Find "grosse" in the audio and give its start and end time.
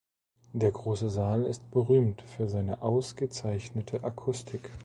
0.71-1.11